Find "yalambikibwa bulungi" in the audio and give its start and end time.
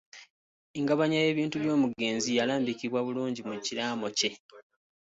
2.37-3.41